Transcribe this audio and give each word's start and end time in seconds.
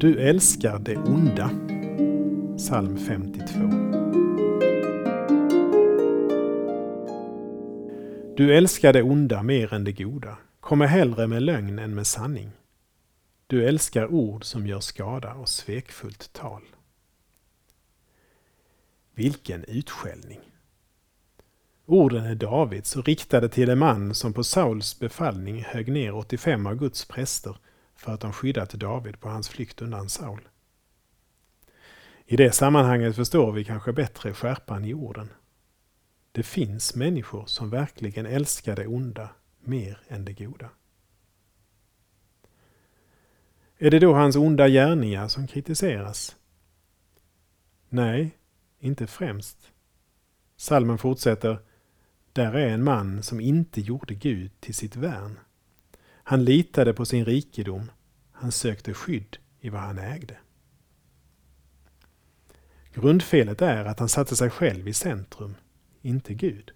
Du 0.00 0.20
älskar 0.20 0.78
det 0.78 0.96
onda. 0.96 1.50
Psalm 2.56 2.98
52. 2.98 3.44
Du 8.36 8.56
älskar 8.56 8.92
det 8.92 9.02
onda 9.02 9.42
mer 9.42 9.74
än 9.74 9.84
det 9.84 9.92
goda, 9.92 10.38
kommer 10.60 10.86
hellre 10.86 11.26
med 11.26 11.42
lögn 11.42 11.78
än 11.78 11.94
med 11.94 12.06
sanning. 12.06 12.50
Du 13.46 13.64
älskar 13.64 14.06
ord 14.06 14.44
som 14.44 14.66
gör 14.66 14.80
skada 14.80 15.34
och 15.34 15.48
svekfullt 15.48 16.32
tal. 16.32 16.62
Vilken 19.14 19.64
utskällning! 19.64 20.40
Orden 21.86 22.24
är 22.24 22.34
Davids 22.34 22.96
och 22.96 23.04
riktade 23.04 23.48
till 23.48 23.70
en 23.70 23.78
man 23.78 24.14
som 24.14 24.32
på 24.32 24.44
Sauls 24.44 24.98
befallning 24.98 25.62
högg 25.62 25.92
ner 25.92 26.14
85 26.14 26.66
av 26.66 26.74
Guds 26.74 27.04
präster 27.04 27.56
för 27.96 28.12
att 28.12 28.20
de 28.20 28.32
skyddat 28.32 28.70
David 28.70 29.20
på 29.20 29.28
hans 29.28 29.48
flykt 29.48 29.82
undan 29.82 30.08
Saul. 30.08 30.48
I 32.26 32.36
det 32.36 32.52
sammanhanget 32.52 33.16
förstår 33.16 33.52
vi 33.52 33.64
kanske 33.64 33.92
bättre 33.92 34.34
skärpan 34.34 34.84
i 34.84 34.94
orden. 34.94 35.28
Det 36.32 36.42
finns 36.42 36.94
människor 36.94 37.46
som 37.46 37.70
verkligen 37.70 38.26
älskar 38.26 38.76
det 38.76 38.86
onda 38.86 39.30
mer 39.60 40.00
än 40.08 40.24
det 40.24 40.32
goda. 40.32 40.70
Är 43.78 43.90
det 43.90 43.98
då 43.98 44.14
hans 44.14 44.36
onda 44.36 44.68
gärningar 44.68 45.28
som 45.28 45.46
kritiseras? 45.46 46.36
Nej, 47.88 48.38
inte 48.78 49.06
främst. 49.06 49.72
Salmen 50.56 50.98
fortsätter 50.98 51.58
Där 52.32 52.52
är 52.52 52.68
en 52.68 52.84
man 52.84 53.22
som 53.22 53.40
inte 53.40 53.80
gjorde 53.80 54.14
Gud 54.14 54.60
till 54.60 54.74
sitt 54.74 54.96
värn. 54.96 55.38
Han 56.28 56.44
litade 56.44 56.94
på 56.94 57.04
sin 57.04 57.24
rikedom. 57.24 57.90
Han 58.32 58.52
sökte 58.52 58.94
skydd 58.94 59.36
i 59.60 59.68
vad 59.68 59.80
han 59.80 59.98
ägde. 59.98 60.36
Grundfelet 62.94 63.62
är 63.62 63.84
att 63.84 63.98
han 63.98 64.08
satte 64.08 64.36
sig 64.36 64.50
själv 64.50 64.88
i 64.88 64.92
centrum, 64.92 65.54
inte 66.02 66.34
Gud. 66.34 66.72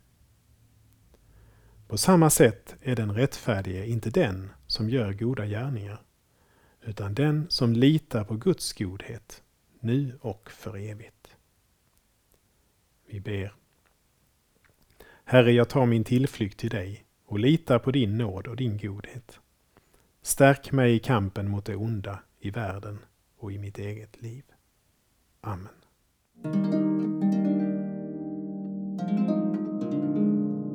På 1.89 1.98
samma 1.98 2.30
sätt 2.30 2.77
är 2.80 2.97
den 2.97 3.14
rättfärdige 3.14 3.86
inte 3.86 4.11
den 4.11 4.50
som 4.66 4.91
gör 4.91 5.12
goda 5.12 5.47
gärningar, 5.47 6.02
utan 6.83 7.14
den 7.14 7.46
som 7.48 7.72
litar 7.72 8.24
på 8.24 8.36
Guds 8.36 8.72
godhet, 8.72 9.42
nu 9.80 10.19
och 10.20 10.50
för 10.50 10.77
evigt. 10.77 11.36
Vi 13.06 13.20
ber. 13.20 13.55
Herre, 15.24 15.52
jag 15.52 15.69
tar 15.69 15.86
min 15.86 16.05
tillflykt 16.05 16.58
till 16.58 16.70
dig 16.70 17.05
och 17.30 17.39
litar 17.39 17.78
på 17.78 17.91
din 17.91 18.19
nåd 18.19 18.46
och 18.46 18.56
din 18.56 18.78
godhet. 18.78 19.41
Stärk 20.22 20.72
mig 20.72 20.94
i 20.94 20.98
kampen 20.98 21.50
mot 21.50 21.64
det 21.64 21.76
onda 21.76 22.18
i 22.40 22.50
världen 22.50 22.98
och 23.38 23.52
i 23.52 23.58
mitt 23.58 23.78
eget 23.78 24.22
liv. 24.22 24.44
Amen. 25.40 25.68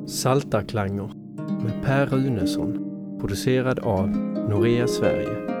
Saltarklanger 0.08 1.12
med 1.62 1.82
Per 1.84 2.06
Runesson 2.06 2.86
producerad 3.20 3.78
av 3.78 4.08
Norea 4.48 4.88
Sverige 4.88 5.55